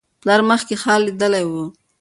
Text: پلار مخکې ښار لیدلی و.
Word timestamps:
پلار 0.21 0.41
مخکې 0.49 0.73
ښار 0.81 0.99
لیدلی 1.07 1.43
و. 1.49 1.53